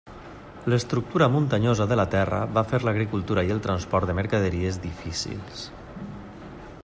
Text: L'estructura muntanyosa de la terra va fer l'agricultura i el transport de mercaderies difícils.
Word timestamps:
L'estructura 0.71 1.27
muntanyosa 1.33 1.85
de 1.91 1.97
la 1.99 2.05
terra 2.15 2.39
va 2.55 2.63
fer 2.71 2.79
l'agricultura 2.85 3.45
i 3.49 3.53
el 3.57 3.63
transport 3.67 4.11
de 4.11 4.15
mercaderies 4.21 4.79
difícils. 4.87 5.65